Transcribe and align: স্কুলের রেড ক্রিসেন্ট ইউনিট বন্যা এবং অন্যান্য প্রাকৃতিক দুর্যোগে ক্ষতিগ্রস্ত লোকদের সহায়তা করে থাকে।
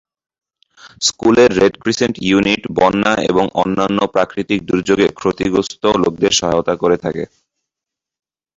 স্কুলের 1.01 1.49
রেড 1.59 1.73
ক্রিসেন্ট 1.83 2.15
ইউনিট 2.21 2.63
বন্যা 2.77 3.13
এবং 3.29 3.45
অন্যান্য 3.61 3.99
প্রাকৃতিক 4.13 4.59
দুর্যোগে 4.69 5.07
ক্ষতিগ্রস্ত 5.19 5.83
লোকদের 6.01 6.33
সহায়তা 6.39 6.73
করে 6.81 6.97
থাকে। 7.03 7.23